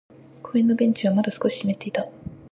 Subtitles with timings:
[0.41, 2.07] 公園のベンチはまだ少し湿っていた。